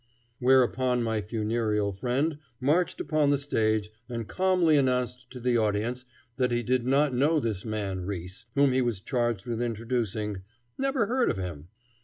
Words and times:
Whereupon 0.39 1.03
my 1.03 1.21
funereal 1.21 1.91
friend 1.93 2.39
marched 2.59 2.99
upon 2.99 3.29
the 3.29 3.37
stage 3.37 3.91
and 4.09 4.27
calmly 4.27 4.75
announced 4.75 5.29
to 5.29 5.39
the 5.39 5.57
audience 5.57 6.05
that 6.37 6.49
he 6.49 6.63
did 6.63 6.87
not 6.87 7.13
know 7.13 7.39
this 7.39 7.65
man 7.65 7.99
Riis, 8.07 8.45
whom 8.55 8.71
he 8.71 8.81
was 8.81 8.99
charged 8.99 9.45
with 9.45 9.61
introducing, 9.61 10.41
never 10.75 11.05
heard 11.05 11.29
of 11.29 11.37
him. 11.37 11.67